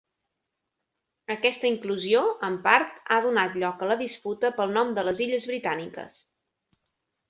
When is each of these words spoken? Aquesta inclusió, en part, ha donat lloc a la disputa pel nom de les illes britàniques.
Aquesta 1.33 1.69
inclusió, 1.73 2.25
en 2.49 2.57
part, 2.65 2.97
ha 3.17 3.21
donat 3.29 3.61
lloc 3.65 3.85
a 3.89 3.93
la 3.95 4.01
disputa 4.03 4.55
pel 4.59 4.77
nom 4.81 4.99
de 5.01 5.09
les 5.11 5.27
illes 5.29 5.51
britàniques. 5.55 6.23